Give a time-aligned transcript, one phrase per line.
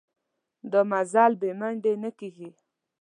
[0.71, 2.49] دا مزل بې منډې نه کېږي.